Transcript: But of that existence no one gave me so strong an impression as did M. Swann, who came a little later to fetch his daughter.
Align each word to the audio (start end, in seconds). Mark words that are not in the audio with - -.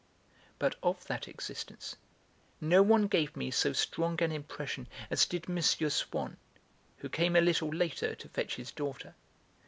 But 0.57 0.77
of 0.81 1.05
that 1.05 1.27
existence 1.27 1.95
no 2.59 2.81
one 2.81 3.05
gave 3.05 3.37
me 3.37 3.51
so 3.51 3.71
strong 3.71 4.19
an 4.23 4.31
impression 4.31 4.87
as 5.11 5.27
did 5.27 5.47
M. 5.47 5.61
Swann, 5.61 6.37
who 6.97 7.07
came 7.07 7.35
a 7.35 7.39
little 7.41 7.69
later 7.69 8.15
to 8.15 8.29
fetch 8.29 8.55
his 8.55 8.71
daughter. 8.71 9.13